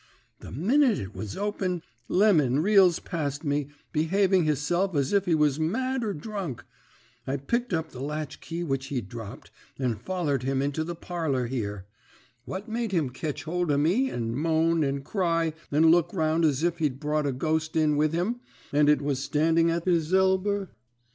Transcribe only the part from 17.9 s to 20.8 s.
with him, and it was standing at his elber?